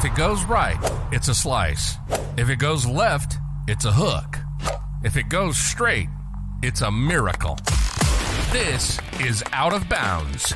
[0.00, 0.78] If it goes right,
[1.12, 1.98] it's a slice.
[2.38, 3.36] If it goes left,
[3.68, 4.38] it's a hook.
[5.04, 6.08] If it goes straight,
[6.62, 7.58] it's a miracle.
[8.50, 10.54] This is Out of Bounds.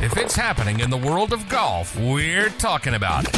[0.00, 3.34] If it's happening in the world of golf, we're talking about it.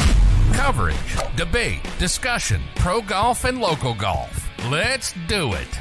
[0.53, 0.95] Coverage,
[1.35, 4.51] debate, discussion, pro golf, and local golf.
[4.69, 5.79] Let's do it.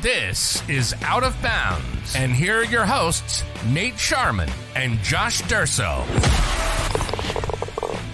[0.00, 2.16] This is Out of Bounds.
[2.16, 6.73] And here are your hosts, Nate Sharman and Josh Durso.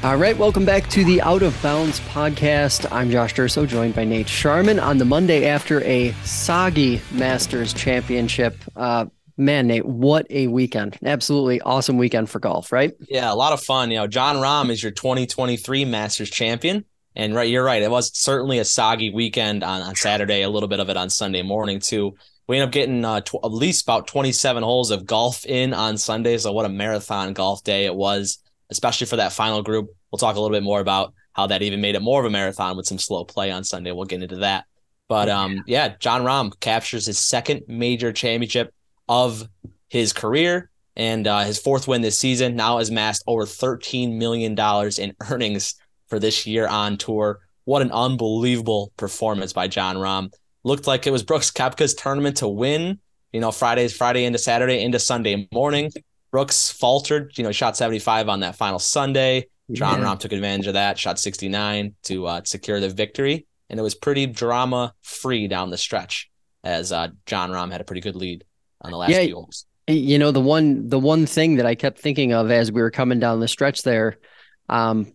[0.02, 2.91] All right, welcome back to the Out of Bounds podcast.
[2.91, 8.56] I'm Josh Durso, joined by Nate Sharman on the Monday after a soggy Masters Championship.
[8.74, 10.96] Uh, man, Nate, what a weekend!
[11.05, 12.94] Absolutely awesome weekend for golf, right?
[13.10, 13.91] Yeah, a lot of fun.
[13.91, 17.82] You know, Jon Rahm is your 2023 Masters champion, and right, you're right.
[17.82, 20.41] It was certainly a soggy weekend on, on Saturday.
[20.41, 22.14] A little bit of it on Sunday morning too.
[22.48, 25.98] We end up getting uh, tw- at least about 27 holes of golf in on
[25.98, 26.38] Sunday.
[26.38, 28.38] So what a marathon golf day it was
[28.70, 29.91] especially for that final group.
[30.10, 32.31] We'll talk a little bit more about how that even made it more of a
[32.31, 33.92] marathon with some slow play on Sunday.
[33.92, 34.64] We'll get into that.
[35.08, 38.72] But um, yeah, Jon Rahm captures his second major championship
[39.09, 39.48] of
[39.89, 42.55] his career and uh, his fourth win this season.
[42.55, 44.56] Now has amassed over $13 million
[44.98, 45.75] in earnings
[46.06, 47.41] for this year on tour.
[47.64, 50.31] What an unbelievable performance by Jon Rahm.
[50.62, 53.00] Looked like it was Brooks Koepka's tournament to win,
[53.33, 55.91] you know, Fridays, Friday into Saturday into Sunday morning.
[56.31, 59.48] Brooks faltered, you know, shot 75 on that final Sunday.
[59.73, 60.06] Jon yeah.
[60.06, 63.47] Rahm took advantage of that, shot 69 to uh, secure the victory.
[63.69, 66.31] And it was pretty drama free down the stretch
[66.64, 68.45] as uh, Jon Rahm had a pretty good lead
[68.81, 69.67] on the last yeah, few holes.
[69.87, 72.91] You know, the one the one thing that I kept thinking of as we were
[72.91, 74.19] coming down the stretch there,
[74.69, 75.12] um,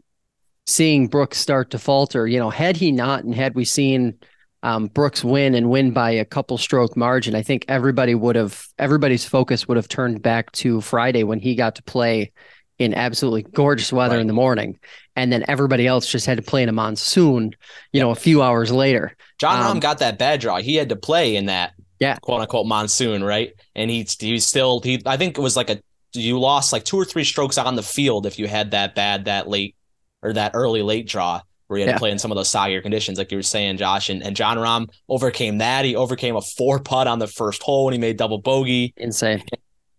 [0.66, 4.18] seeing Brooks start to falter, you know, had he not and had we seen
[4.66, 8.66] um, Brooks win and win by a couple stroke margin, I think everybody would have
[8.80, 12.32] everybody's focus would have turned back to Friday when he got to play
[12.80, 14.22] in absolutely gorgeous weather right.
[14.22, 14.80] in the morning,
[15.16, 17.56] and then everybody else just had to play in a monsoon.
[17.94, 19.16] You know, a few hours later.
[19.38, 20.58] Jon um, Rahm got that bad draw.
[20.58, 23.54] He had to play in that yeah quote unquote monsoon, right?
[23.76, 25.80] And he he still he I think it was like a
[26.14, 29.26] you lost like two or three strokes on the field if you had that bad
[29.26, 29.76] that late
[30.24, 31.94] or that early late draw where he had yeah.
[31.94, 34.10] to play in some of those soggy conditions, like you were saying, Josh.
[34.10, 35.86] And, and Jon Rahm overcame that.
[35.86, 38.94] He overcame a four putt on the first hole when he made double bogey.
[38.98, 39.44] Insane.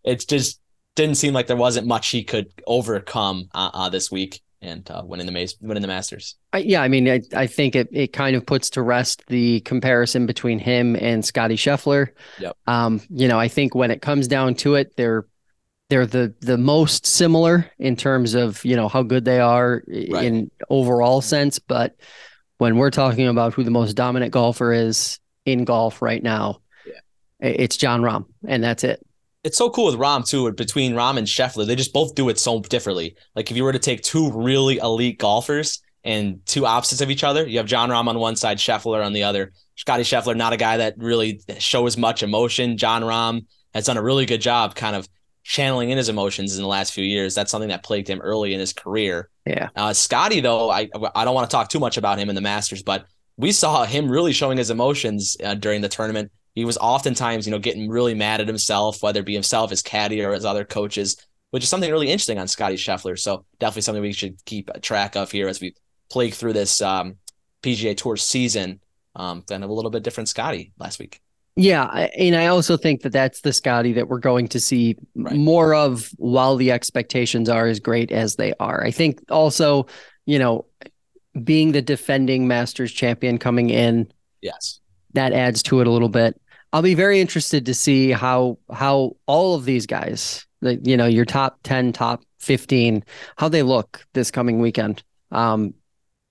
[0.04, 0.60] It just
[0.94, 5.02] didn't seem like there wasn't much he could overcome uh, uh, this week and uh,
[5.04, 6.36] winning the winning the Masters.
[6.56, 10.26] yeah, I mean, I, I think it, it kind of puts to rest the comparison
[10.26, 12.08] between him and Scotty Scheffler.
[12.38, 12.56] Yep.
[12.66, 15.26] Um, you know, I think when it comes down to it, they're
[15.88, 20.24] they're the the most similar in terms of you know how good they are right.
[20.24, 21.96] in overall sense but
[22.58, 27.48] when we're talking about who the most dominant golfer is in golf right now yeah.
[27.48, 29.04] it's Jon Rahm and that's it
[29.44, 32.38] it's so cool with Rahm too between Rahm and Scheffler they just both do it
[32.38, 37.00] so differently like if you were to take two really elite golfers and two opposites
[37.00, 40.02] of each other you have Jon Rahm on one side Scheffler on the other Scotty
[40.02, 44.26] Scheffler not a guy that really shows much emotion Jon Rahm has done a really
[44.26, 45.06] good job kind of
[45.46, 47.34] channeling in his emotions in the last few years.
[47.34, 49.30] That's something that plagued him early in his career.
[49.46, 49.68] Yeah.
[49.76, 52.40] Uh, Scotty, though, I I don't want to talk too much about him in the
[52.40, 56.32] Masters, but we saw him really showing his emotions uh, during the tournament.
[56.54, 59.82] He was oftentimes, you know, getting really mad at himself, whether it be himself, his
[59.82, 61.16] caddy, or his other coaches,
[61.50, 63.18] which is something really interesting on Scotty Scheffler.
[63.18, 65.74] So definitely something we should keep track of here as we
[66.10, 67.16] plague through this um,
[67.62, 68.80] PGA Tour season.
[69.14, 71.20] Um, kind of a little bit different Scotty last week.
[71.58, 75.34] Yeah, and I also think that that's the Scotty that we're going to see right.
[75.34, 78.84] more of while the expectations are as great as they are.
[78.84, 79.86] I think also,
[80.26, 80.66] you know,
[81.42, 84.12] being the defending Masters champion coming in,
[84.42, 84.80] yes,
[85.14, 86.38] that adds to it a little bit.
[86.74, 91.06] I'll be very interested to see how how all of these guys, the, you know,
[91.06, 93.02] your top 10, top 15,
[93.38, 95.02] how they look this coming weekend.
[95.30, 95.72] Um,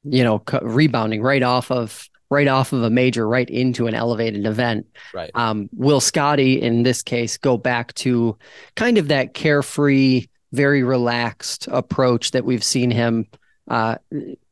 [0.04, 4.46] you know, rebounding right off of right off of a major right into an elevated
[4.46, 4.88] event.
[5.14, 5.32] Right.
[5.36, 8.38] Um, will Scotty in this case go back to
[8.76, 13.28] kind of that carefree, very relaxed approach that we've seen him
[13.68, 13.96] uh,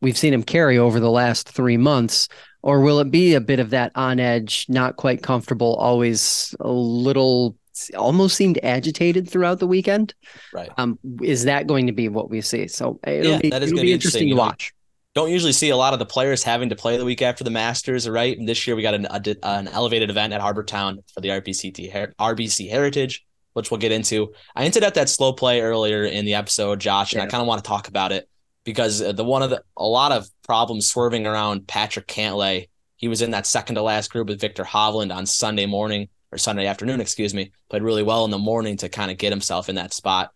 [0.02, 2.30] we've seen him carry over the last three months,
[2.64, 6.72] or will it be a bit of that on edge, not quite comfortable, always a
[6.72, 7.56] little
[7.98, 10.14] almost seemed agitated throughout the weekend.
[10.54, 10.70] Right.
[10.78, 12.68] Um, is that going to be what we see?
[12.68, 14.74] So it'll yeah, be, it'll be interesting to watch
[15.14, 17.52] don't usually see a lot of the players having to play the week after the
[17.52, 18.38] Masters, right?
[18.38, 21.30] And this year we got an, a, an elevated event at Harbour Town for the
[21.30, 23.24] RBCT RBC Heritage,
[23.54, 24.34] which we'll get into.
[24.56, 27.26] I hinted at that slow play earlier in the episode, Josh, and yeah.
[27.26, 28.28] I kind of want to talk about it
[28.64, 32.70] because uh, the one of the a lot of problems swerving around Patrick Cantlay.
[32.96, 36.38] He was in that second to last group with Viktor Hovland on Sunday morning or
[36.38, 37.52] Sunday afternoon, excuse me.
[37.70, 40.32] Played really well in the morning to kind of get himself in that spot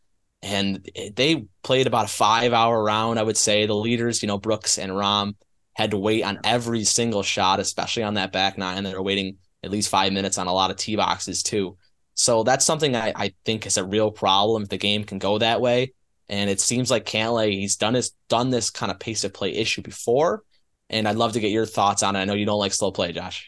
[0.47, 3.19] and they played about a five hour round.
[3.19, 5.35] I would say the leaders, you know, Brooks and Rahm
[5.73, 8.83] had to wait on every single shot, especially on that back nine.
[8.83, 11.77] They're waiting at least five minutes on a lot of tee boxes too.
[12.13, 15.37] So that's something I, I think is a real problem if the game can go
[15.37, 15.93] that way.
[16.29, 19.53] And it seems like Cantlay, he's done his done this kind of pace of play
[19.53, 20.43] issue before.
[20.89, 22.19] And I'd love to get your thoughts on it.
[22.19, 23.45] I know you don't like slow play, Josh.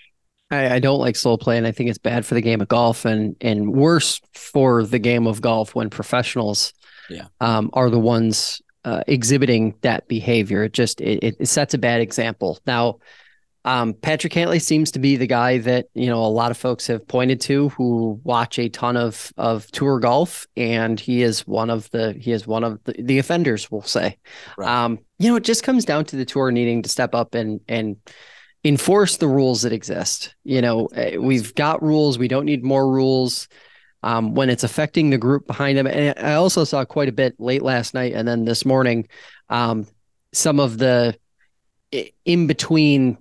[0.52, 2.68] I, I, don't like slow play, and I think it's bad for the game of
[2.68, 6.74] golf, and and worse for the game of golf when professionals,
[7.10, 10.64] yeah, um, are the ones uh, exhibiting that behavior.
[10.64, 12.60] It just it, it sets a bad example.
[12.66, 13.00] Now,
[13.66, 16.88] um, Patrick Cantlay seems to be the guy that you know a lot of folks
[16.88, 21.70] have pointed to who watch a ton of of tour golf, and he is one
[21.70, 23.70] of the he is one of the, the offenders.
[23.70, 24.18] We'll say,
[24.58, 24.86] right.
[24.86, 27.60] um, you know, it just comes down to the tour needing to step up and
[27.68, 27.98] and
[28.64, 30.36] enforce the rules that exist.
[30.46, 32.18] You know, eh, we've got rules.
[32.18, 33.50] We don't need more rules.
[34.02, 37.38] Um, when it's affecting the group behind him, and I also saw quite a bit
[37.38, 39.10] late last night and then this morning,
[39.50, 39.88] um,
[40.32, 41.18] some of the
[42.24, 43.18] in between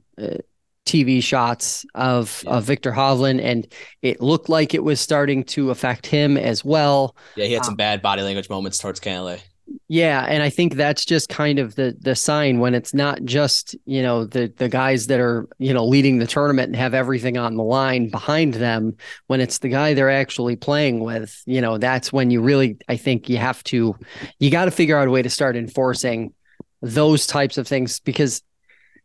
[0.89, 2.53] TV shots of yeah.
[2.53, 3.67] of Viktor Hovland, and
[4.03, 7.15] it looked like it was starting to affect him as well.
[7.37, 9.41] Yeah, he had some um, bad body language moments towards Cantlay.
[9.89, 13.77] Yeah, and I think that's just kind of the the sign when it's not just
[13.85, 17.37] you know the the guys that are you know leading the tournament and have everything
[17.37, 18.97] on the line behind them.
[19.27, 22.97] When it's the guy they're actually playing with, you know, that's when you really I
[22.97, 23.97] think you have to
[24.39, 26.33] you got to figure out a way to start enforcing
[26.81, 28.43] those types of things because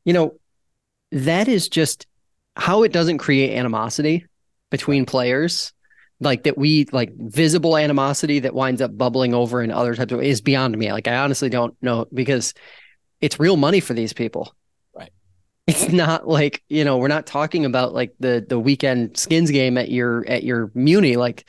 [0.06, 0.34] you know
[1.12, 2.08] that is just
[2.56, 4.26] how it doesn't create animosity
[4.70, 5.74] between players
[6.24, 10.22] like that we like visible animosity that winds up bubbling over in other types of
[10.22, 10.92] is beyond me.
[10.92, 12.54] Like i honestly don't know because
[13.22, 14.54] it's real money for these people.
[14.94, 15.12] Right.
[15.68, 19.78] It's not like you know we're not talking about like the the weekend skins game
[19.78, 21.16] at your at your muni.
[21.16, 21.46] Like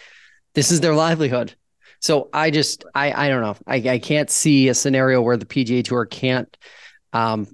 [0.55, 1.55] this is their livelihood.
[2.00, 3.56] So i just i i don't know.
[3.67, 6.56] I i can't see a scenario where the pga tour can't
[7.12, 7.47] um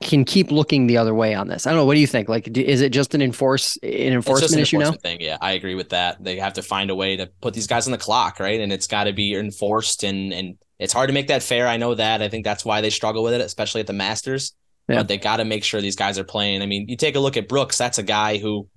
[0.00, 1.66] can keep looking the other way on this.
[1.66, 1.84] I don't know.
[1.84, 2.28] What do you think?
[2.28, 5.10] Like, is it just an enforce an enforcement an issue enforcement now?
[5.10, 6.22] Thing, yeah, I agree with that.
[6.22, 8.60] They have to find a way to put these guys on the clock, right?
[8.60, 11.66] And it's got to be enforced, and and it's hard to make that fair.
[11.66, 12.22] I know that.
[12.22, 14.54] I think that's why they struggle with it, especially at the Masters.
[14.88, 14.96] Yeah.
[14.96, 16.62] But they got to make sure these guys are playing.
[16.62, 17.76] I mean, you take a look at Brooks.
[17.76, 18.68] That's a guy who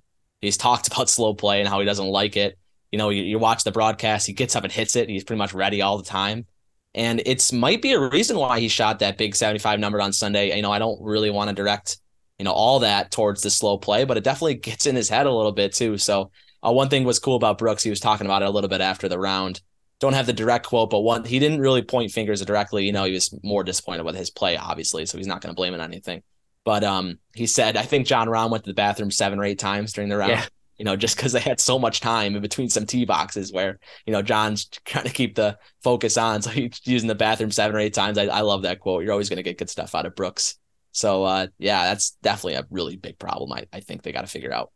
[0.42, 2.57] he's talked about slow play and how he doesn't like it.
[2.92, 4.25] You know, you, you watch the broadcast.
[4.25, 5.07] He gets up and hits it.
[5.07, 6.48] He's pretty much ready all the time.
[6.96, 10.56] And it's might be a reason why he shot that big 75 number on Sunday.
[10.56, 11.98] You know, I don't really want to direct,
[12.38, 15.26] you know, all that towards the slow play, but it definitely gets in his head
[15.26, 15.98] a little bit too.
[15.98, 16.32] So
[16.66, 17.84] uh, one thing was cool about Brooks.
[17.84, 19.62] He was talking about it a little bit after the round.
[20.00, 22.86] Don't have the direct quote, but one he didn't really point fingers directly.
[22.86, 25.58] You know, he was more disappointed with his play, obviously, so he's not going to
[25.58, 26.24] blame it on anything.
[26.64, 29.60] But um, he said, I think Jon Rahm went to the bathroom seven or eight
[29.60, 30.32] times during the round.
[30.32, 30.46] Yeah
[30.80, 33.80] you know, just because they had so much time in between some tee boxes where,
[34.06, 36.42] you know, Jon's trying to keep the focus on.
[36.42, 38.18] So he's using the bathroom seven or eight times.
[38.18, 39.04] I, I love that quote.
[39.04, 40.58] You're always going to get good stuff out of Brooks.
[40.94, 43.52] So, uh, yeah, that's definitely a really big problem.
[43.52, 44.72] I, I think they got to figure out.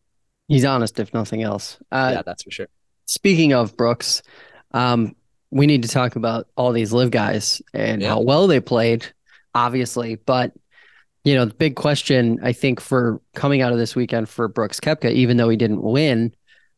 [0.50, 1.78] He's honest, if nothing else.
[1.92, 2.68] Uh, yeah, that's for sure.
[3.06, 4.22] Speaking of Brooks,
[4.72, 5.16] um,
[5.52, 8.10] we need to talk about all these LIV guys and yeah.
[8.10, 9.06] how well they played,
[9.56, 10.16] obviously.
[10.16, 10.52] But
[11.24, 14.80] you know, the big question I think for coming out of this weekend for Brooks
[14.80, 16.34] Koepka, even though he didn't win,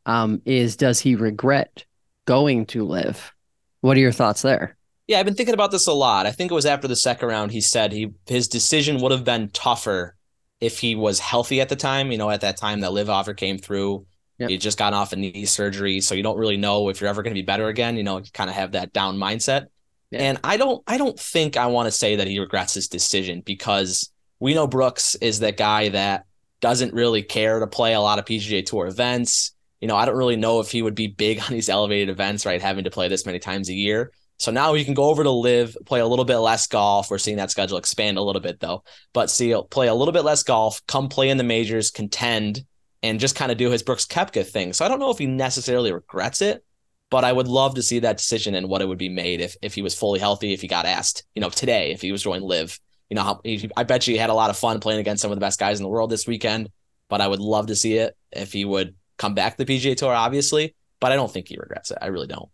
[0.05, 1.85] um, is does he regret
[2.25, 3.33] going to LIV?
[3.81, 4.77] What are your thoughts there?
[5.07, 6.25] Yeah, I've been thinking about this a lot.
[6.25, 9.23] I think it was after the second round he said he his decision would have
[9.23, 10.15] been tougher
[10.59, 12.11] if he was healthy at the time.
[12.11, 14.05] You know, at that time that LIV offer came through.
[14.37, 14.49] Yep.
[14.49, 17.23] You just got off a knee surgery, so you don't really know if you're ever
[17.23, 17.95] going to be better again.
[17.95, 19.67] You know, you kind of have that down mindset.
[20.11, 20.23] Yeah.
[20.23, 23.41] And I don't I don't think I want to say that he regrets his decision
[23.41, 26.25] because we know Brooks is that guy that
[26.61, 29.53] doesn't really care to play a lot of PGA Tour events.
[29.81, 32.45] You know, I don't really know if he would be big on these elevated events,
[32.45, 32.61] right?
[32.61, 34.11] Having to play this many times a year.
[34.37, 37.09] So now he can go over to LIV, play a little bit less golf.
[37.09, 40.25] We're seeing that schedule expand a little bit though, but see, play a little bit
[40.25, 42.65] less golf, come play in the majors, contend,
[43.01, 44.73] and just kind of do his Brooks Koepka thing.
[44.73, 46.65] So I don't know if he necessarily regrets it,
[47.09, 49.55] but I would love to see that decision and what it would be made if
[49.61, 52.23] if he was fully healthy, if he got asked, you know, today, if he was
[52.23, 52.77] joining LIV
[53.09, 53.41] you know, how,
[53.77, 55.59] I bet you he had a lot of fun playing against some of the best
[55.59, 56.69] guys in the world this weekend.
[57.07, 59.95] But I would love to see it if he would come back to the PGA
[59.95, 60.75] Tour, obviously.
[60.99, 61.99] But I don't think he regrets it.
[62.01, 62.49] I really don't.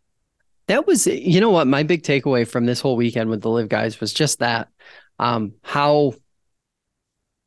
[0.68, 3.70] That was, you know what, my big takeaway from this whole weekend with the LIV
[3.70, 4.68] guys was just that,
[5.20, 6.14] um, how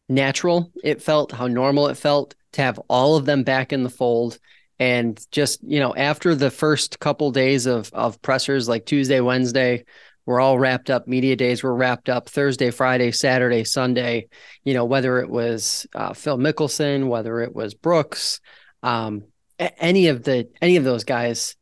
[0.08, 3.90] natural it felt, how normal it felt to have all of them back in the
[3.90, 4.38] fold.
[4.78, 9.84] And just, you know, after the first couple days of of pressers like Tuesday, Wednesday,
[10.26, 11.06] we're all wrapped up.
[11.06, 14.28] Media days were wrapped up Thursday, Friday, Saturday, Sunday.
[14.64, 18.40] You know, whether it was uh, Phil Mickelson, whether it was Brooks,
[18.82, 19.24] um,
[19.58, 21.56] any of the any of those guys,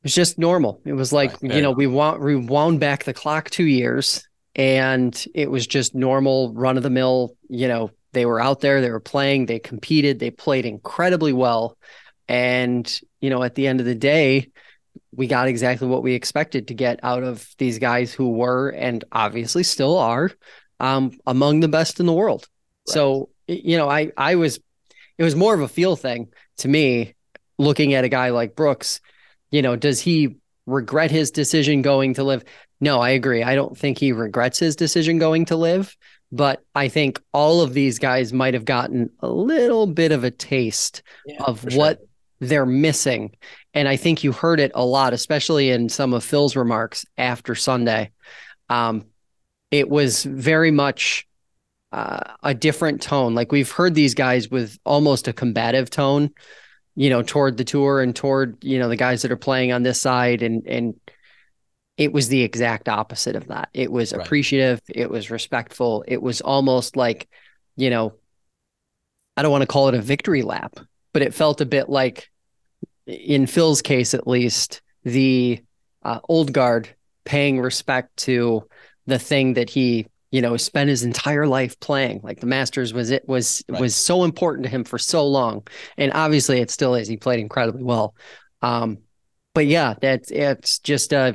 [0.00, 0.80] it was just normal.
[0.84, 4.28] It was like, Right, you know, we want we wound back the clock two years
[4.58, 8.80] and it was just normal run of the mill, you know, they were out there,
[8.80, 11.78] they were playing, they competed, they played incredibly well.
[12.26, 14.48] And, you know, at the end of the day,
[15.12, 19.04] we got exactly what we expected to get out of these guys who were and
[19.12, 20.30] obviously still are
[20.80, 22.48] um, among the best in the world.
[22.88, 22.94] Right.
[22.94, 24.58] So, you know, I I was
[25.16, 26.28] it was more of a feel thing
[26.58, 27.14] to me
[27.58, 29.00] looking at a guy like Brooks,
[29.50, 30.36] you know, does he
[30.66, 32.44] regret his decision going to LIV?
[32.80, 33.42] No, I agree.
[33.42, 35.96] I don't think he regrets his decision going to LIV,
[36.30, 40.30] but I think all of these guys might have gotten a little bit of a
[40.30, 42.07] taste Yeah, of what sure.
[42.40, 43.34] They're missing.
[43.74, 47.54] And I think you heard it a lot, especially in some of Phil's remarks after
[47.54, 48.10] Sunday.
[48.68, 49.06] Um,
[49.70, 51.26] it was very much
[51.92, 53.34] uh, a different tone.
[53.34, 56.30] Like we've heard these guys with almost a combative tone,
[56.96, 59.82] you know, toward the tour and toward, you know, the guys that are playing on
[59.82, 60.42] this side.
[60.42, 60.94] And, and
[61.96, 63.68] it was the exact opposite of that.
[63.74, 64.24] It was Right.
[64.24, 64.80] appreciative.
[64.88, 66.04] It was respectful.
[66.06, 67.28] It was almost like,
[67.76, 68.14] you know,
[69.36, 70.78] I don't want to call it a victory lap,
[71.18, 72.30] but it felt a bit like,
[73.08, 75.60] in Phil's case at least, the
[76.04, 76.94] uh, old guard
[77.24, 78.68] paying respect to
[79.08, 82.20] the thing that he, you know, spent his entire life playing.
[82.22, 83.80] Like the Masters was it was Right.
[83.80, 87.08] was so important to him for so long, and obviously it still is.
[87.08, 88.14] He played incredibly well,
[88.62, 88.98] um,
[89.54, 91.32] but yeah, that's it's just uh,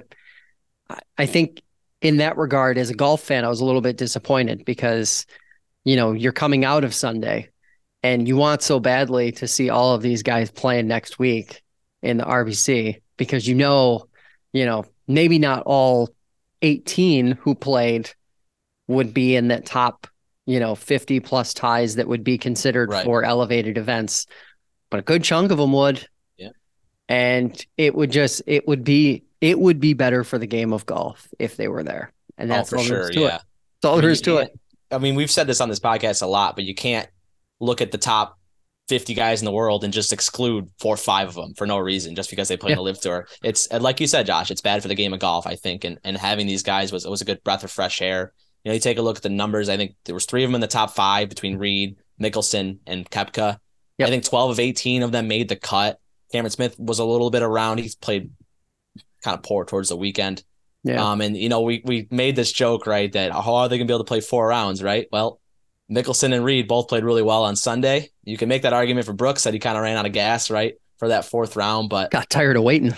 [0.89, 1.61] I- I think
[2.01, 5.25] in that regard, as a golf fan, I was a little bit disappointed because,
[5.83, 7.49] you know, you're coming out of Sunday
[8.03, 11.61] and you want so badly to see all of these guys playing next week
[12.01, 14.05] in the RBC because you know,
[14.51, 16.09] you know, maybe not all
[16.61, 18.11] 18 who played
[18.87, 20.07] would be in that top,
[20.45, 23.05] you know, 50 plus ties that would be considered Right.
[23.05, 24.27] for elevated events,
[24.89, 26.05] but a good chunk of them would.
[26.37, 26.49] Yeah.
[27.07, 30.85] And it would just, it would be, it would be better for the game of
[30.85, 32.11] golf if they were there.
[32.37, 33.11] And oh, that's for all sure.
[33.13, 33.19] Yeah.
[33.37, 33.41] it.
[33.81, 34.59] That's all I mean, there is to it.
[34.91, 37.07] I mean, we've said this on this podcast a lot, but you can't
[37.59, 38.37] look at the top
[38.89, 41.77] 50 guys in the world and just exclude four or five of them for no
[41.77, 42.73] reason just because they play Yeah.
[42.73, 43.27] in the LIV tour.
[43.43, 45.83] It's like you said, Josh, it's bad for the game of golf, I think.
[45.85, 48.33] And and having these guys was was a good breath of fresh air.
[48.63, 49.69] You know, you take a look at the numbers.
[49.69, 53.09] I think there was three of them in the top five between Reed, Mickelson, and
[53.09, 53.57] Koepka.
[53.99, 54.07] Yep.
[54.07, 55.99] I think 12 of 18 of them made the cut.
[56.31, 57.77] Cameron Smith was a little bit around.
[57.79, 58.31] He's played
[59.23, 60.43] kind of poor towards the weekend.
[60.83, 61.11] Yeah.
[61.11, 63.11] Um, and you know, we we made this joke, right?
[63.13, 65.07] That how are they gonna be able to play four rounds, right?
[65.11, 65.39] Well,
[65.91, 68.09] Mickelson and Reed both played really well on Sunday.
[68.23, 70.49] You can make that argument for Brooks that he kind of ran out of gas,
[70.49, 71.89] right, for that fourth round.
[71.89, 72.93] But Got tired of waiting.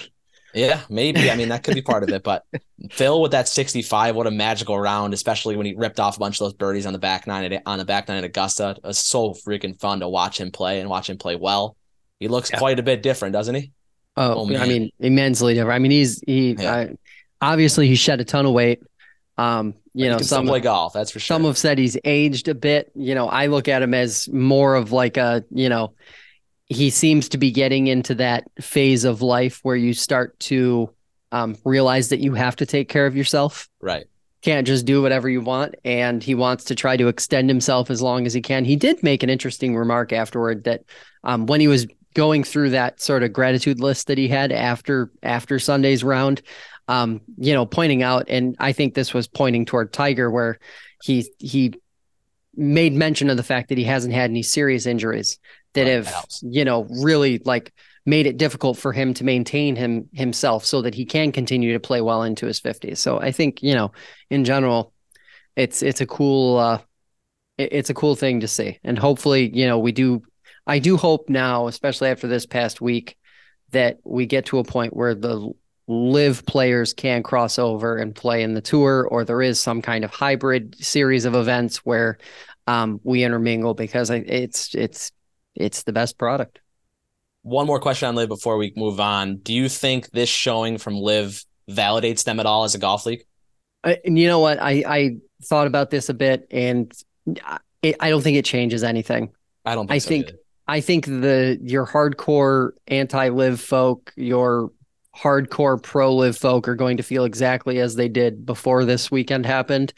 [0.53, 1.29] yeah, maybe.
[1.31, 2.23] I mean, that could be part of it.
[2.23, 2.43] But
[2.91, 6.35] Phil with that 65, what a magical round, especially when he ripped off a bunch
[6.39, 8.75] of those birdies on the back nine at, on the back nine at Augusta.
[8.77, 11.75] It was so freaking fun to watch him play and watch him play well.
[12.19, 12.59] He looks Yeah.
[12.59, 13.71] quite a bit different, doesn't he?
[14.15, 15.75] Oh, Oh, I mean, immensely different.
[15.75, 16.73] I mean, he's he Yeah.
[16.75, 16.87] uh,
[17.41, 18.81] obviously he shed a ton of weight.
[19.37, 20.93] Um, you know, some play golf.
[20.93, 21.35] That's for sure.
[21.35, 22.91] some have said he's aged a bit.
[22.95, 25.93] You know, I look at him as more of like a, you know,
[26.67, 30.89] he seems to be getting into that phase of life where you start to
[31.31, 33.69] um, realize that you have to take care of yourself.
[33.81, 34.05] right.
[34.41, 35.73] Can't just do whatever you want.
[35.83, 38.63] And he wants to try to extend himself as long as he can.
[38.63, 40.83] He did make an interesting remark afterward that
[41.23, 45.11] um, when he was going through that sort of gratitude list that he had after
[45.21, 46.41] after Sunday's round,
[46.87, 50.57] um, you know, pointing out, and I think this was pointing toward Tiger, where
[51.03, 51.75] he he
[52.55, 55.37] made mention of the fact that he hasn't had any serious injuries
[55.73, 57.71] that have you know really like
[58.05, 61.79] made it difficult for him to maintain him himself so that he can continue to
[61.79, 62.97] play well into his 50s.
[62.97, 63.91] So I think, you know,
[64.29, 64.93] in general,
[65.55, 66.81] it's it's a cool uh
[67.57, 68.79] it's a cool thing to see.
[68.83, 70.21] And hopefully, you know, we do
[70.67, 73.17] I do hope now, especially after this past week,
[73.71, 75.51] that we get to a point where the
[75.87, 80.03] LIV players can cross over and play in the tour or there is some kind
[80.03, 82.17] of hybrid series of events where
[82.67, 85.11] um, we intermingle because it's it's
[85.53, 86.59] it's the best product.
[87.43, 89.37] One more question on LIV before we move on.
[89.37, 93.23] Do you think this showing from LIV validates them at all as a golf league?
[93.83, 94.59] I, and you know what?
[94.59, 96.91] I, I thought about this a bit, and
[97.43, 97.59] I,
[97.99, 99.31] I don't think it changes anything.
[99.63, 100.37] I don't think I so think- either.
[100.67, 104.71] I think the your hardcore anti-LIV folk, your
[105.15, 109.93] hardcore pro-LIV folk are going to feel exactly as they did before this weekend happened.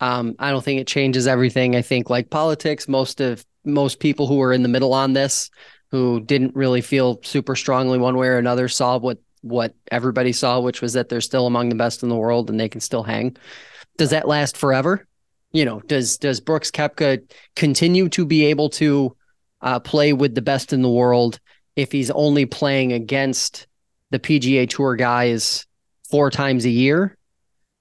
[0.00, 1.74] Um, I don't think it changes everything.
[1.74, 5.50] I think, like politics, most of most people who were in the middle on this,
[5.90, 10.60] who didn't really feel super strongly one way or another, saw what what everybody saw,
[10.60, 13.02] which was that they're still among the best in the world and they can still
[13.02, 13.36] hang.
[13.96, 15.06] Does that last forever?
[15.52, 17.22] You know, does does Brooks Koepka
[17.56, 19.16] continue to be able to
[19.62, 21.38] uh, play with the best in the world
[21.76, 23.66] if he's only playing against
[24.10, 25.66] the PGA Tour guys
[26.08, 27.16] four times a year?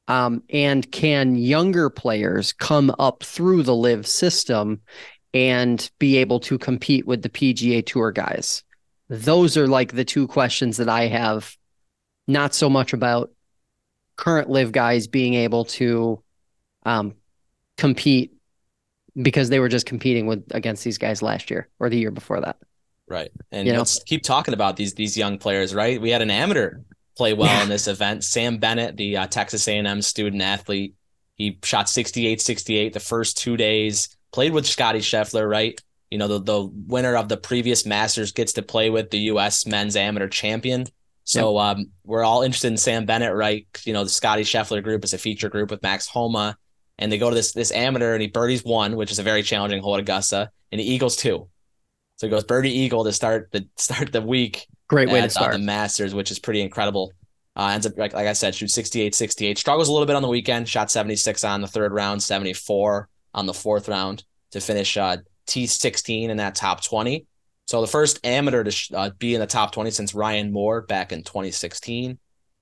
[0.08, 4.82] Um, and can younger players come up through the LIV system
[5.34, 8.64] and be able to compete with the PGA Tour guys?
[9.10, 11.56] Those are like the two questions that I have,
[12.28, 13.32] not so much about
[14.16, 16.24] current LIV guys being able to
[16.84, 17.16] um,
[17.78, 18.34] compete
[19.22, 22.42] because they were just competing with against these guys last year or the year before
[22.42, 22.58] that.
[23.08, 23.32] Right.
[23.52, 24.04] And you let's know?
[24.06, 26.00] keep talking about these these young players, right?
[26.00, 26.80] We had an amateur
[27.18, 27.64] play well yeah.
[27.64, 28.24] in this event.
[28.24, 30.96] Sam Bennett, the uh, Texas A&M student athlete,
[31.36, 34.16] he shot 68-68 the first 2 days.
[34.32, 35.80] Played with Scotty Scheffler, right?
[36.12, 39.66] You know, the the winner of the previous Masters gets to play with the US
[39.66, 40.86] men's amateur champion.
[41.24, 41.78] So yep.
[41.78, 43.68] um, we're all interested in Sam Bennett, right?
[43.84, 46.58] You know, the Scotty Scheffler group is a feature group with Max Homa
[47.00, 49.42] and they go to this this amateur and he birdies one, which is a very
[49.42, 51.50] challenging hole at Augusta, and he eagles two.
[52.18, 54.68] So he goes birdie eagle to start the start the week.
[54.88, 57.14] Great way to start uh, the Masters, which is pretty incredible.
[57.56, 59.58] Uh, ends up like, like I said, shoots 68, 68.
[59.58, 60.68] Struggles a little bit on the weekend.
[60.70, 66.30] Shot 76 on the third round, 74 on the fourth round to finish uh, T16
[66.30, 67.26] in that top 20.
[67.68, 70.82] So the first amateur to sh- uh, be in the top 20 since Ryan Moore
[70.82, 72.18] back in 2016.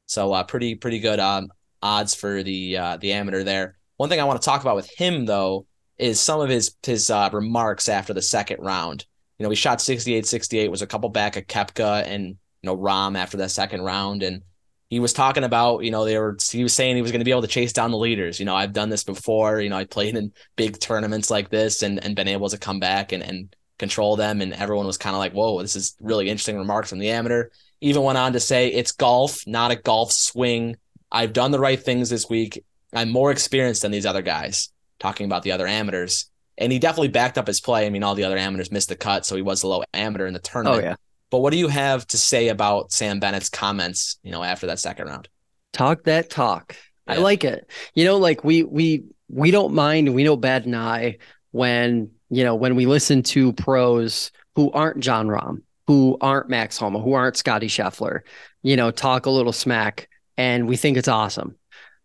[0.07, 1.49] So uh, pretty pretty good um,
[1.81, 3.77] odds for the uh, the amateur there.
[3.97, 5.65] One thing I want to talk about with him though
[5.97, 9.05] is some of his his uh, remarks after the second round.
[9.37, 13.17] You know, he shot 68-68, was a couple back at Koepka and you know Rahm
[13.17, 14.43] after that second round, and
[14.89, 17.25] he was talking about you know they were he was saying he was going to
[17.25, 18.39] be able to chase down the leaders.
[18.39, 19.59] You know, I've done this before.
[19.59, 22.79] You know, I played in big tournaments like this and and been able to come
[22.79, 26.29] back and and control them, and everyone was kind of like, whoa, this is really
[26.29, 27.49] interesting remarks from the amateur.
[27.81, 30.77] Even went on to say it's golf, not a golf swing.
[31.11, 32.65] I've done the right things this week.
[32.93, 36.29] I'm more experienced than these other guys, talking about the other amateurs.
[36.57, 37.85] And he definitely backed up his play.
[37.85, 40.25] I mean, all the other amateurs missed the cut, so he was a low amateur
[40.25, 40.83] in the tournament.
[40.83, 40.95] Oh, yeah.
[41.29, 44.79] But what do you have to say about Sam Bennett's comments, you know, after that
[44.79, 45.27] second round?
[45.73, 46.75] Talk that talk.
[47.07, 47.15] Yeah.
[47.15, 47.69] I like it.
[47.93, 51.17] You know, like we we we don't mind, we don't bad an eye
[51.51, 56.77] when, you know, when we listen to pros who aren't Jon Rahm, who aren't Max
[56.77, 58.21] Homa, who aren't Scotty Scheffler,
[58.63, 61.55] you know, talk a little smack and we think it's awesome.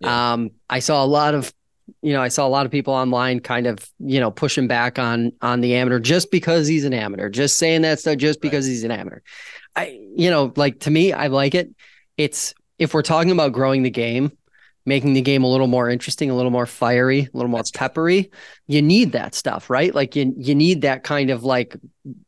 [0.03, 0.33] Yeah.
[0.33, 1.53] Um, I saw a lot of,
[2.01, 4.99] you know, I saw a lot of people online kind of, you know, pushing back
[4.99, 8.67] on on the amateur just because he's an amateur, just saying that stuff just because
[8.67, 8.73] right.
[8.73, 9.21] he's an amateur.
[9.75, 11.71] I, you know, like to me, I like it.
[12.17, 14.33] It's if we're talking about growing the game,
[14.85, 17.71] making the game a little more interesting, a little more fiery, a little more That's
[17.71, 18.31] peppery,
[18.67, 19.95] you need that stuff, right?
[19.95, 21.77] Like you you need that kind of like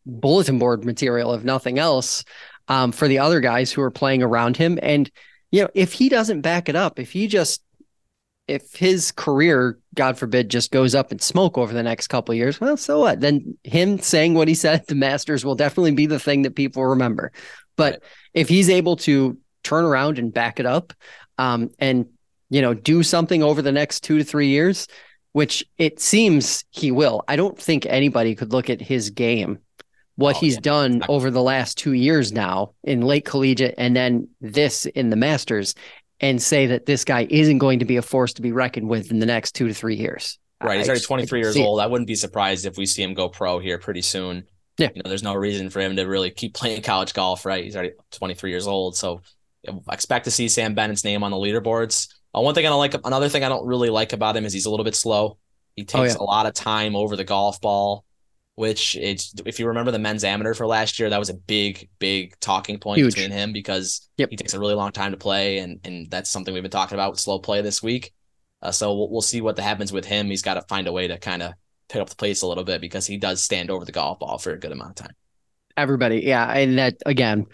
[0.06, 2.24] bulletin board material, if nothing else,
[2.68, 4.78] um, for the other guys who are playing around him.
[4.82, 5.10] And
[5.50, 7.62] you know, if he doesn't back it up, if he just
[8.46, 12.60] if his career, God forbid, just goes up in smoke over the next couple years,
[12.60, 13.20] well, so what?
[13.20, 16.56] Then him saying what he said at the Masters will definitely be the thing that
[16.56, 17.32] people remember.
[17.76, 18.02] But right.
[18.34, 20.92] if he's able to turn around and back it up,
[21.38, 22.06] um, and
[22.50, 24.86] you know, do something over the next two to three years,
[25.32, 27.24] which it seems he will.
[27.26, 29.58] I don't think anybody could look at his game,
[30.16, 30.60] what oh, he's yeah.
[30.60, 35.16] done over the last two years now in late collegiate and then this in the
[35.16, 35.74] Masters,
[36.24, 39.10] and say that this guy isn't going to be a force to be reckoned with
[39.10, 40.38] in the next two to three years.
[40.62, 40.78] Right.
[40.78, 41.80] He's already 23 years old.
[41.80, 44.44] I wouldn't be surprised if we see him go pro here pretty soon.
[44.78, 44.88] Yeah.
[44.94, 47.62] You know, there's no reason for him to really keep playing college golf, right?
[47.62, 48.96] He's already 23 years old.
[48.96, 49.20] So
[49.68, 52.08] I expect to see Sam Bennett's name on the leaderboards.
[52.34, 54.54] Uh, one thing I don't like, another thing I don't really like about him is
[54.54, 55.36] he's a little bit slow.
[55.76, 56.24] He oh, takes oh, yeah.
[56.24, 58.06] a lot of time over the golf ball
[58.56, 61.88] which it's if you remember the men's amateur for last year, that was a big,
[61.98, 63.14] big talking point Huge.
[63.14, 64.30] between him because yep.
[64.30, 66.96] he takes a really long time to play, and and that's something we've been talking
[66.96, 68.12] about with slow play this week.
[68.62, 70.26] Uh, so we'll, we'll see what happens with him.
[70.26, 71.52] He's got to find a way to kind of
[71.88, 74.38] pick up the pace a little bit because he does stand over the golf ball
[74.38, 75.16] for a good amount of time.
[75.76, 77.46] Everybody, yeah, and that again,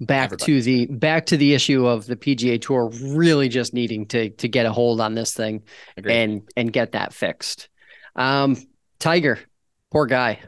[0.00, 0.44] back Everybody.
[0.44, 4.48] to the back to the issue of the PGA Tour really just needing to to
[4.48, 5.64] get a hold on this thing
[5.96, 6.14] Agreed.
[6.14, 7.68] and and get that fixed.
[8.16, 8.56] Um,
[9.00, 9.40] Tiger,
[9.94, 10.40] Poor guy.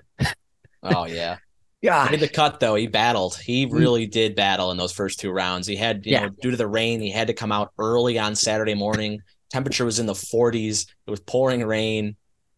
[0.82, 1.38] oh yeah.
[1.82, 2.06] Yeah.
[2.06, 2.74] He made the cut though.
[2.74, 3.36] He battled.
[3.36, 3.72] He mm.
[3.72, 5.68] really did battle in those first two rounds.
[5.68, 6.22] He had, you yeah.
[6.22, 9.20] know, due to the rain, he had to come out early on Saturday morning.
[9.50, 10.86] Temperature was in the 40s.
[11.06, 12.16] It was pouring rain.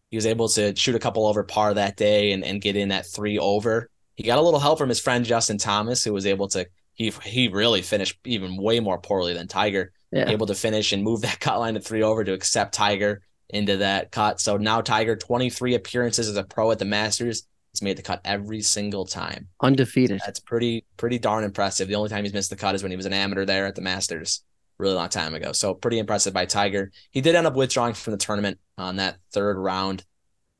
[0.09, 2.89] He was able to shoot a couple over par that day and, and get in
[2.89, 3.91] that three over.
[4.15, 7.13] He got a little help from his friend Justin Thomas, who was able to he
[7.23, 9.91] he really finished even way more poorly than Tiger.
[10.11, 10.29] Yeah.
[10.29, 13.77] Able to finish and move that cut line to three over to accept Tiger into
[13.77, 14.39] that cut.
[14.39, 17.47] So now Tiger, 23 appearances as a pro at the Masters.
[17.73, 19.47] He's made the cut every single time.
[19.61, 20.21] Undefeated.
[20.25, 21.87] That's pretty, pretty darn impressive.
[21.87, 23.75] The only time he's missed the cut is when he was an amateur there at
[23.75, 24.43] the Masters,
[24.77, 25.51] really long time ago.
[25.51, 26.91] So pretty impressive by Tiger.
[27.11, 30.03] He did end up withdrawing from the tournament on that third round.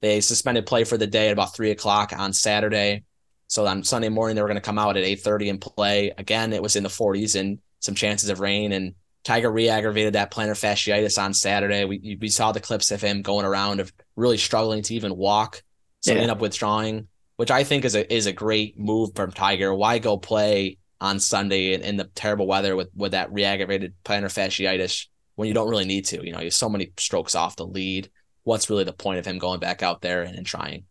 [0.01, 3.03] They suspended play for the day at about three o'clock on Saturday.
[3.47, 6.13] So on Sunday morning they were going to come out at eight thirty and play.
[6.17, 8.71] Again, it was in the 40s, and some chances of rain.
[8.71, 11.85] And Tiger re-aggravated that plantar fasciitis on Saturday.
[11.85, 15.61] We we saw the clips of him going around of really struggling to even walk,
[15.99, 16.21] so yeah.
[16.21, 19.73] end up withdrawing, which I think is a is a great move from Tiger.
[19.73, 24.25] Why go play on Sunday in, in the terrible weather with with that re-aggravated plantar
[24.25, 26.25] fasciitis when you don't really need to?
[26.25, 28.09] You know, you have so many strokes off the lead.
[28.43, 30.85] What's really the point of him going back out there and, and trying?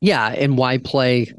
[0.00, 1.32] Yeah, and why play?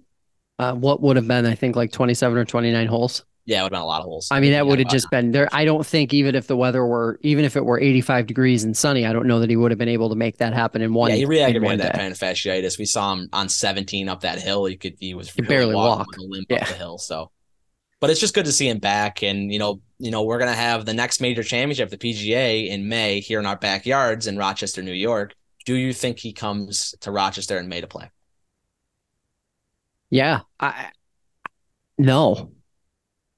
[0.60, 3.24] Uh, what would have been, I think, like twenty seven or twenty nine holes.
[3.46, 4.28] Yeah, it would have been a lot of holes.
[4.30, 5.50] I mean, that would have just been there.
[5.52, 8.78] I don't think even if the weather were, even if it were 85 degrees and
[8.78, 10.94] sunny, I don't know that he would have been able to make that happen in
[10.94, 11.10] one.
[11.10, 12.78] Yeah, he re-aggravated that plantar fasciitis.
[12.78, 14.66] We saw him on 17 up that hill.
[14.66, 16.62] He could, he was he really barely walk, limp yeah.
[16.62, 16.98] up the hill.
[17.00, 17.32] So,
[18.00, 19.24] but it's just good to see him back.
[19.24, 22.88] And you know, you know, we're gonna have the next major championship, the PGA, in
[22.88, 25.34] May here in our backyards in Rochester, New York.
[25.66, 28.12] Do you think he comes to Rochester in May to play?
[30.12, 30.92] Yeah, I
[31.98, 32.52] no.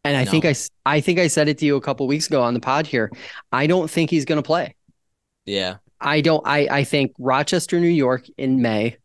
[0.04, 0.32] And I no.
[0.32, 2.60] think I, I think I said it to you a couple weeks ago on the
[2.60, 3.12] pod here.
[3.52, 4.76] I don't think he's going to play.
[5.46, 5.78] Yeah.
[6.04, 6.46] I don't.
[6.46, 8.98] I I think Rochester, New York, in May.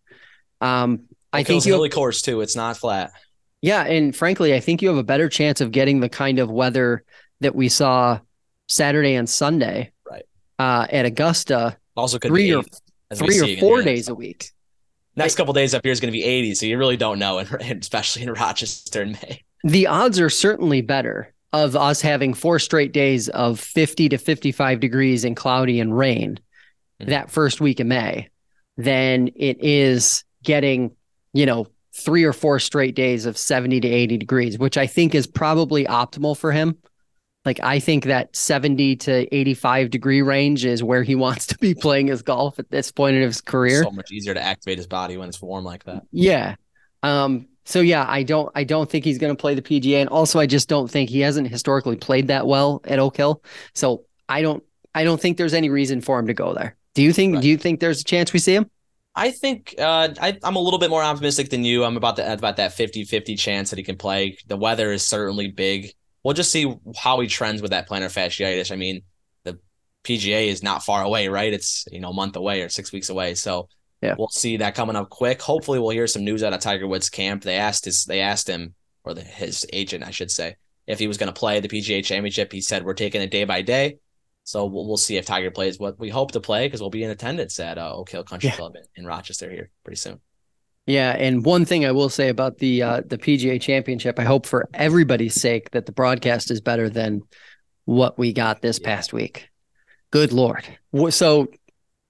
[0.60, 2.40] Um, I think you hilly course too.
[2.40, 3.12] It's not flat.
[3.60, 6.50] Yeah, and frankly, I think you have a better chance of getting the kind of
[6.50, 7.04] weather
[7.40, 8.18] that we saw
[8.66, 9.92] Saturday and Sunday.
[10.08, 10.24] Right.
[10.58, 11.76] Uh, at Augusta.
[11.96, 12.64] Also, could three or
[13.14, 14.50] three or four days a week.
[15.14, 17.38] Next couple days up here is going to be 80, so you really don't know,
[17.38, 22.58] and especially in Rochester in May the odds are certainly better of us having four
[22.58, 26.38] straight days of 50 to 55 degrees and cloudy and rain
[27.00, 27.10] mm-hmm.
[27.10, 28.28] that first week of May
[28.76, 30.94] than it is getting,
[31.32, 35.14] you know, three or four straight days of 70 to 80 degrees, which I think
[35.14, 36.78] is probably optimal for him.
[37.44, 41.74] Like I think that 70 to 85 degree range is where he wants to be
[41.74, 43.82] playing his golf at this point in his career.
[43.82, 46.04] So much easier to activate his body when it's warm like that.
[46.12, 46.56] Yeah.
[47.02, 50.08] Um, so yeah, I don't I don't think he's going to play the PGA, and
[50.08, 53.42] also I just don't think he hasn't historically played that well at Oak Hill.
[53.74, 56.76] So I don't I don't think there's any reason for him to go there.
[56.94, 57.42] Do you think right.
[57.42, 58.70] Do you think there's a chance we see him?
[59.14, 61.84] I think uh, I, am a little bit more optimistic than you.
[61.84, 64.38] I'm about that about that 50-50 chance that he can play.
[64.46, 65.92] The weather is certainly big.
[66.24, 68.72] We'll just see how he trends with that plantar fasciitis.
[68.72, 69.02] I mean,
[69.44, 69.58] the
[70.04, 71.52] PGA is not far away, right?
[71.52, 73.34] It's you know a month away or six weeks away.
[73.34, 73.68] So
[74.00, 74.14] yeah.
[74.16, 75.42] We'll see that coming up quick.
[75.42, 77.42] Hopefully we'll hear some news out of Tiger Woods camp.
[77.42, 80.56] They asked his they asked him or the, his agent, I should say,
[80.86, 82.52] if he was going to play the PGA championship.
[82.52, 83.98] He said we're taking it day by day.
[84.44, 87.02] So we'll, we'll see if Tiger plays what we hope to play because we'll be
[87.02, 88.56] in attendance at uh, Oak Hill Country yeah.
[88.56, 90.20] Club in, in, Rochester here pretty soon.
[90.86, 94.46] Yeah, and one thing I will say about the uh, the PGA Championship, I hope
[94.46, 97.20] for everybody's sake that the broadcast is better than
[97.84, 98.86] what we got this yeah.
[98.86, 99.50] past week.
[100.10, 100.64] Good lord!
[101.10, 101.48] So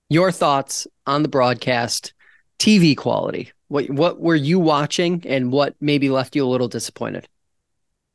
[0.09, 2.13] your thoughts on the broadcast,
[2.59, 3.53] TV quality.
[3.69, 7.29] What what were you watching, and what maybe left you a little disappointed?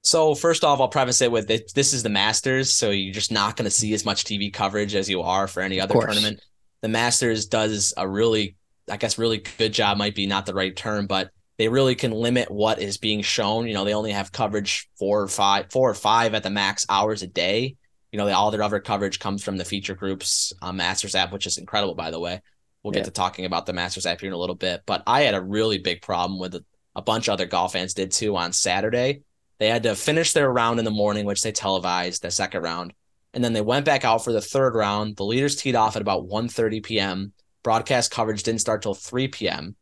[0.02, 3.32] So first off, I'll preface it with this, this is the Masters, so you're just
[3.32, 6.42] not going to see as much TV coverage as you are for any other tournament.
[6.82, 8.58] The Masters does a really,
[8.92, 9.98] I guess, really good job.
[9.98, 13.66] Might be not the right term, but they really can limit what is being shown.
[13.66, 16.86] You know, they only have coverage four or five, four or five at the max
[16.90, 17.78] hours a day
[18.14, 21.48] you know, all their other coverage comes from the feature groups on Masters app, which
[21.48, 22.44] is incredible, by the way.
[22.84, 23.00] We'll yeah.
[23.00, 24.84] get to talking about the Masters app here in a little bit.
[24.86, 26.64] But I had a really big problem with a,
[26.96, 29.24] a bunch of other golf fans did too on Saturday.
[29.58, 32.94] They had to finish their round in the morning, which they televised the second round.
[33.34, 35.18] And then they went back out for the third round.
[35.18, 37.34] The leaders teed off at about 1.30 p.m.
[37.64, 39.76] Broadcast coverage didn't start till 3 p.m.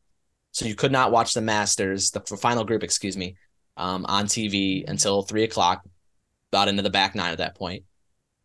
[0.54, 3.36] So you could not watch the Masters, the final group, excuse me,
[3.76, 5.84] um, on TV until 3 o'clock,
[6.54, 7.84] about into the back nine at that point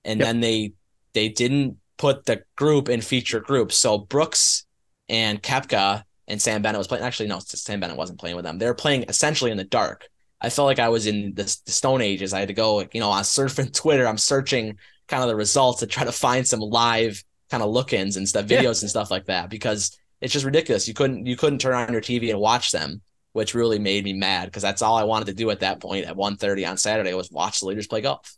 [0.06, 0.26] and yep.
[0.26, 0.72] then they
[1.12, 3.76] they didn't put the group in feature groups.
[3.76, 4.64] So Brooks
[5.08, 7.04] and Koepka and Sam Bennett was playing.
[7.04, 8.58] Actually, no, Sam Bennett wasn't playing with them.
[8.58, 10.08] They were playing essentially in the dark.
[10.40, 12.32] I felt like I was in the, the Stone Ages.
[12.32, 14.06] I had to go, you know, on surfing Twitter.
[14.06, 18.16] I'm searching kind of the results to try to find some live kind of look-ins
[18.16, 18.68] and stuff, videos yeah.
[18.68, 20.88] and stuff like that, because it's just ridiculous.
[20.88, 23.00] You couldn't you couldn't turn on your TV and watch them,
[23.32, 26.06] which really made me mad because that's all I wanted to do at that point
[26.06, 28.36] at 1.30 on Saturday was watch the leaders play golf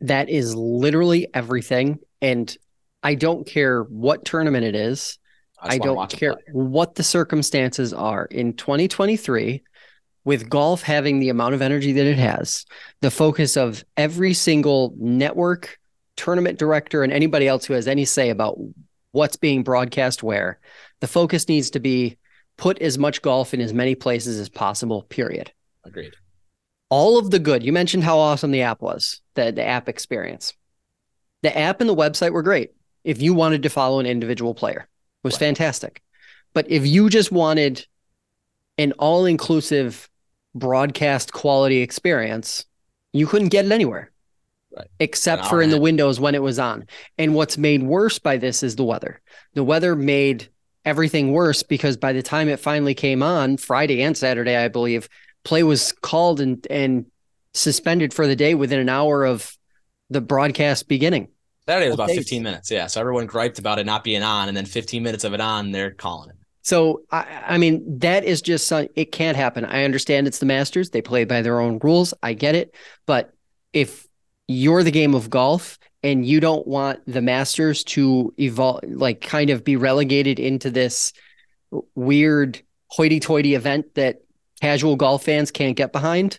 [0.00, 1.98] that is literally everything.
[2.20, 2.54] And
[3.02, 5.18] I don't care what tournament it is.
[5.60, 8.26] I, I don't care what the circumstances are.
[8.26, 9.62] In 2023,
[10.24, 12.66] with golf having the amount of energy that it has,
[13.00, 15.78] the focus of every single network,
[16.16, 18.58] tournament director, and anybody else who has any say about
[19.12, 20.58] what's being broadcast where,
[21.00, 22.18] the focus needs to be
[22.58, 25.52] put as much golf in as many places as possible, period.
[25.84, 26.12] Agreed
[26.88, 27.62] all of the good.
[27.62, 30.54] You mentioned how awesome the app was, the, the app experience.
[31.42, 32.70] The app and the website were great
[33.04, 34.80] if you wanted to follow an individual player.
[34.80, 35.40] It was right.
[35.40, 36.02] fantastic.
[36.54, 37.86] But if you just wanted
[38.78, 40.08] an all-inclusive
[40.54, 42.64] broadcast quality experience,
[43.12, 44.10] you couldn't get it anywhere.
[44.76, 44.88] Right.
[45.00, 46.86] except for in the windows when it was on.
[47.16, 49.22] And what's made worse by this is the weather.
[49.54, 50.48] The weather made
[50.84, 55.08] everything worse because by the time it finally came on Friday and Saturday, I believe,
[55.46, 57.06] play was called and and
[57.54, 59.56] suspended for the day within an hour of
[60.10, 61.28] the broadcast beginning.
[61.66, 62.18] Saturday was about days.
[62.18, 62.70] 15 minutes.
[62.70, 62.86] Yeah.
[62.86, 65.72] So everyone griped about it not being on, and then 15 minutes of it on,
[65.72, 66.36] they're calling it.
[66.62, 69.64] So I, I mean, that is just it can't happen.
[69.64, 72.12] I understand it's the Masters; they play by their own rules.
[72.22, 72.74] I get it,
[73.06, 73.32] but
[73.72, 74.06] if
[74.48, 79.50] you're the game of golf and you don't want the Masters to evolve, like kind
[79.50, 81.12] of be relegated into this
[81.94, 84.20] weird hoity-toity event that
[84.60, 86.38] casual golf fans can't get behind,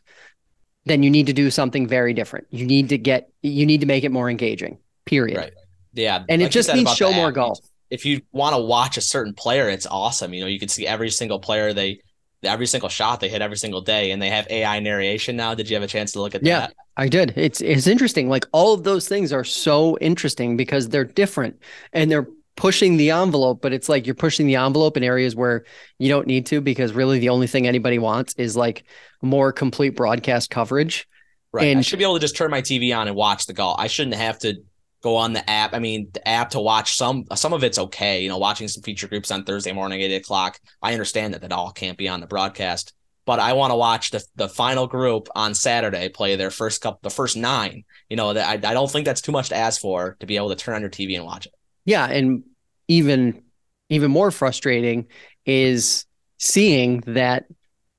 [0.85, 2.47] then you need to do something very different.
[2.49, 4.79] You need to get, you need to make it more engaging.
[5.05, 5.37] Period.
[5.37, 5.53] Right.
[5.93, 6.23] Yeah.
[6.29, 7.59] And like it just means show more golf.
[7.89, 10.33] If you want to watch a certain player, it's awesome.
[10.33, 12.01] You know, you can see every single player they,
[12.43, 15.55] every single shot they hit every single day, and they have AI narration now.
[15.55, 16.59] Did you have a chance to look at Yeah.
[16.59, 16.69] that?
[16.71, 17.33] Yeah, I did.
[17.35, 18.29] It's it's interesting.
[18.29, 21.61] Like all of those things are so interesting because they're different
[21.93, 22.27] and they're
[22.57, 25.63] pushing the envelope, but it's like you're pushing the envelope in areas where
[25.99, 28.83] you don't need to because really the only thing anybody wants is like
[29.21, 31.07] more complete broadcast coverage.
[31.53, 31.67] Right.
[31.67, 33.79] And I should be able to just turn my TV on and watch the golf.
[33.79, 34.55] I shouldn't have to
[35.01, 35.73] go on the app.
[35.73, 38.21] I mean, the app to watch some some of it's okay.
[38.21, 40.59] You know, watching some feature groups on Thursday morning at eight o'clock.
[40.81, 42.93] I understand that that all can't be on the broadcast,
[43.25, 47.01] but I want to watch the the final group on Saturday play their first cup,
[47.03, 47.85] the first nine.
[48.09, 50.37] You know, that I, I don't think that's too much to ask for to be
[50.37, 51.53] able to turn on your TV and watch it.
[51.87, 52.43] Yeah, and
[52.87, 53.41] even
[53.89, 55.07] even more frustrating
[55.45, 56.05] is
[56.37, 57.45] seeing that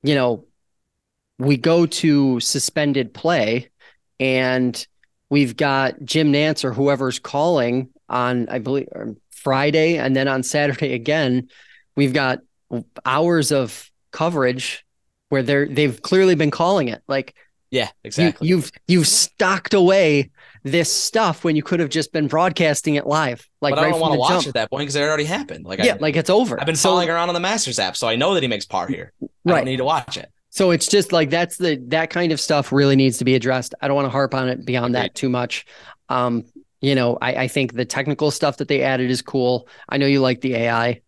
[0.03, 0.45] you know
[1.39, 3.69] we go to suspended play
[4.19, 4.85] and
[5.29, 8.87] we've got Jim Nantz or whoever's calling on I believe
[9.31, 11.49] Friday and then on Saturday again
[11.95, 12.39] we've got
[13.05, 14.85] hours of coverage
[15.29, 17.01] where they're they've clearly been calling it.
[17.07, 17.33] Like
[17.71, 18.47] Yeah, exactly.
[18.47, 20.31] you, you've you've stocked away
[20.63, 23.91] this stuff when you could have just been broadcasting it live like but I right
[23.91, 25.65] don't want to watch jump at that point because it already happened.
[25.65, 26.59] Like yeah, I, like it's over.
[26.59, 28.65] I've been So- following around on the Masters app, so I know that he makes
[28.65, 29.13] par here.
[29.21, 29.55] I right.
[29.57, 30.31] don't need to watch it.
[30.49, 33.75] So it's just like that's the that kind of stuff really needs to be addressed.
[33.81, 35.65] I don't want to harp on it beyond that too much.
[36.09, 36.43] Um,
[36.81, 39.67] you know, I, I think the technical stuff that they added is cool.
[39.87, 41.01] I know you like the AI.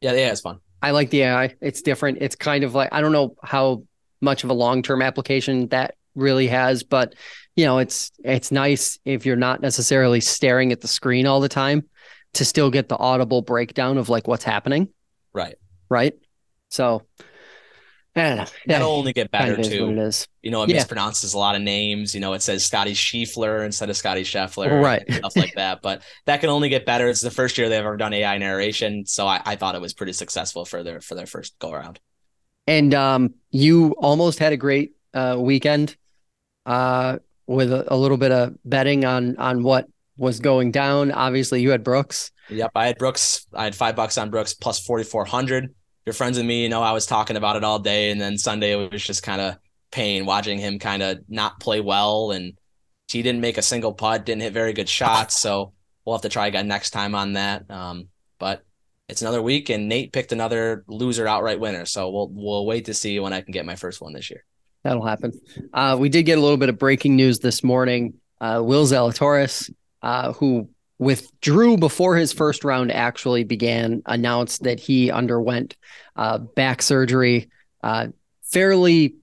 [0.00, 0.60] Yeah, yeah, it's fun.
[0.80, 1.54] I like the AI.
[1.60, 2.18] It's different.
[2.20, 3.84] It's kind of like I don't know how
[4.22, 7.14] much of a long term application that really has, but
[7.56, 11.48] you know, it's it's nice if you're not necessarily staring at the screen all the
[11.48, 11.84] time
[12.34, 14.88] to still get the audible breakdown of like what's happening.
[15.34, 15.56] Right.
[15.90, 16.14] Right.
[16.70, 17.02] So
[18.14, 18.44] know.
[18.66, 19.90] That'll only get kind better of is too.
[20.00, 20.26] is.
[20.42, 20.76] You know, it Yeah.
[20.76, 22.14] mispronounces a lot of names.
[22.14, 25.02] You know, it says Scotty Schiefler instead of Scotty Scheffler, Right.
[25.06, 25.80] and Stuff like that.
[25.82, 27.08] But that can only get better.
[27.08, 29.94] It's the first year they've ever done AI narration, so I, I thought it was
[29.94, 32.00] pretty successful for their for their first go around.
[32.66, 35.96] And um, you almost had a great uh, weekend
[36.64, 41.10] uh, with a, a little bit of betting on on what was going down.
[41.10, 42.30] Obviously, you had Brooks.
[42.50, 43.46] Yep, I had Brooks.
[43.52, 45.74] I had five bucks on Brooks plus forty four hundred.
[46.06, 48.38] Your friends and me, you know, I was talking about it all day, and then
[48.38, 49.56] Sunday it was just kind of
[49.90, 52.58] pain watching him kind of not play well, and
[53.08, 55.38] he didn't make a single putt, didn't hit very good shots.
[55.38, 55.72] So
[56.04, 57.70] we'll have to try again next time on that.
[57.70, 58.64] Um, but
[59.12, 61.84] it's another week, and Nate picked another loser outright winner.
[61.84, 64.42] So we'll we'll wait to see when I can get my first one this year.
[64.84, 65.38] That'll happen.
[65.72, 68.14] Uh, we did get a little bit of breaking news this morning.
[68.40, 69.70] Uh, Will Zalatoris,
[70.00, 75.76] uh, who withdrew before his first round actually began, announced that he underwent
[76.16, 77.50] uh, back surgery.
[77.82, 78.08] Uh,
[78.44, 79.16] fairly,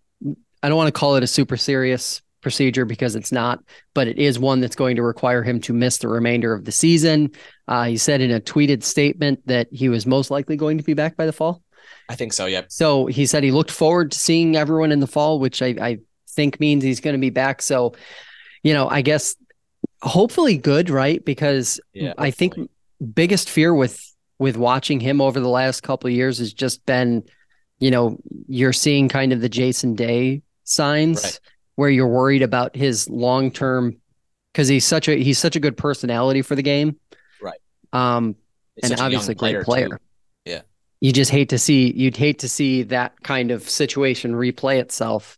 [0.62, 4.17] I don't want to call it a super serious procedure because it's not, but it
[4.17, 7.32] is one that's going to require him to miss the remainder of the season.
[7.67, 10.93] Uh, he said in a tweeted statement that he was most likely going to be
[10.93, 11.62] back by the fall.
[12.08, 12.45] I think so.
[12.45, 12.71] Yep.
[12.71, 15.97] So he said he looked forward to seeing everyone in the fall, which I, I
[16.30, 17.62] think means he's going to be back.
[17.62, 17.93] So,
[18.63, 19.36] you know, I guess
[20.02, 21.23] hopefully good, right?
[21.23, 22.13] Because Yeah.
[22.17, 22.56] I think
[23.13, 24.04] biggest fear with
[24.39, 27.23] with watching him over the last couple of years has just been,
[27.80, 31.39] you know, you're seeing kind of the Jason Day signs Right.
[31.80, 33.96] Where you're worried about his long term
[34.52, 36.98] because he's such a he's such a good personality for the game.
[37.42, 37.58] Right.
[37.94, 38.36] Um,
[38.84, 39.63] and such a young obviously great too.
[39.63, 40.00] player.
[40.44, 40.62] Yeah.
[41.00, 45.38] You just hate to see you'd hate to see that kind of situation replay itself.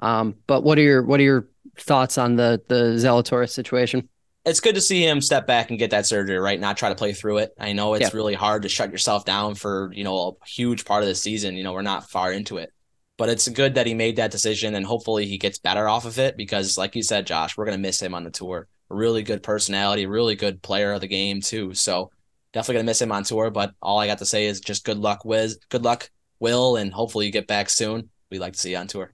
[0.00, 1.48] Um, but what are your what are your
[1.78, 4.10] thoughts on the the Zalatoris situation?
[4.44, 6.58] it's good to see him step back and get that surgery, right?
[6.58, 7.50] Not try to play through it.
[7.58, 8.10] I know it's Yeah.
[8.14, 11.54] really hard to shut yourself down for, you know, a huge part of the season.
[11.54, 12.72] You know, we're not far into it.
[13.18, 16.18] But it's good that he made that decision and hopefully he gets better off of
[16.18, 18.68] it because like you said, Josh, we're gonna miss him on the tour.
[18.88, 21.74] Really good personality, really good player of the game too.
[21.74, 22.10] So
[22.52, 23.50] definitely gonna miss him on tour.
[23.50, 25.58] But all I got to say is just good luck, Wiz.
[25.68, 26.08] Good luck,
[26.40, 28.08] Will, and hopefully you get back soon.
[28.30, 29.12] We'd like to see you on tour.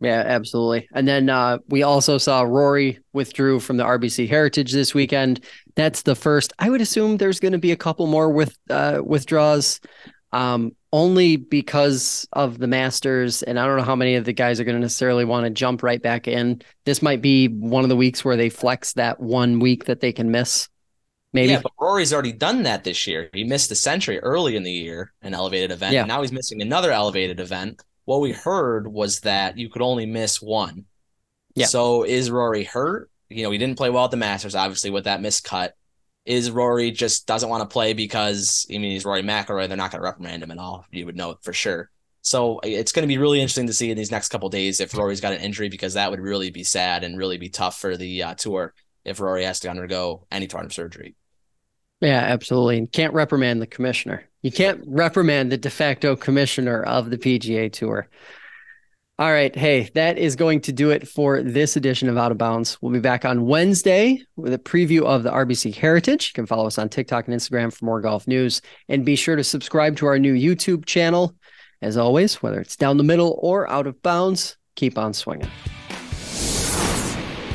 [0.00, 0.88] Yeah, absolutely.
[0.94, 5.44] And then uh, we also saw Rory withdrew from the RBC Heritage this weekend.
[5.76, 6.54] That's the first.
[6.58, 9.78] I would assume there's going to be a couple more with uh, withdraws,
[10.32, 13.42] um, only because of the Masters.
[13.42, 15.50] And I don't know how many of the guys are going to necessarily want to
[15.50, 16.62] jump right back in.
[16.84, 20.12] This might be one of the weeks where they flex that one week that they
[20.12, 20.68] can miss.
[21.32, 21.52] Maybe.
[21.52, 23.30] Yeah, but Rory's already done that this year.
[23.32, 25.92] He missed the Sentry early in the year, an elevated event.
[25.92, 26.00] Yeah.
[26.00, 27.80] And now he's missing another elevated event.
[28.04, 30.86] What we heard was that you could only miss one.
[31.54, 31.66] Yeah.
[31.66, 33.10] So is Rory hurt?
[33.28, 35.76] You know, he didn't play well at the Masters, obviously, with that missed cut.
[36.30, 39.66] Is Rory just doesn't want to play because I mean he's Rory McIlroy?
[39.66, 40.86] They're not going to reprimand him at all.
[40.92, 41.90] You would know it for sure.
[42.22, 44.94] So it's going to be really interesting to see in these next couple days if
[44.96, 47.96] Rory's got an injury because that would really be sad and really be tough for
[47.96, 51.16] the uh, tour if Rory has to undergo any sort of surgery.
[52.00, 52.78] Yeah, absolutely.
[52.78, 54.24] And can't reprimand the commissioner.
[54.42, 58.08] You can't reprimand the de facto commissioner of the PGA Tour.
[59.20, 59.54] All right.
[59.54, 62.78] Hey, that is going to do it for this edition of Out of Bounds.
[62.80, 66.28] We'll be back on Wednesday with a preview of the RBC Heritage.
[66.28, 68.62] You can follow us on TikTok and Instagram for more golf news.
[68.88, 71.36] And be sure to subscribe to our new YouTube channel.
[71.82, 75.50] As always, whether it's down the middle or out of bounds, keep on swinging.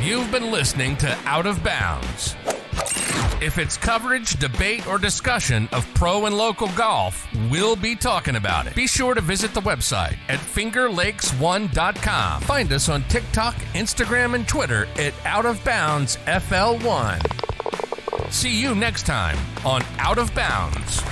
[0.03, 2.35] You've been listening to Out of Bounds.
[3.41, 8.65] If it's coverage, debate, or discussion of pro and local golf, we'll be talking about
[8.65, 8.75] it.
[8.75, 12.41] Be sure to visit the website at fingerlakes1.com.
[12.41, 18.31] Find us on TikTok, Instagram, and Twitter at Out of Bounds FL1.
[18.31, 21.03] See you next time on Out of Bounds.